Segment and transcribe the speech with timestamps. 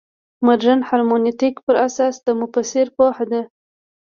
[0.45, 3.41] مډرن هرمنوتیک پر اساس د مفسر پوهه ده.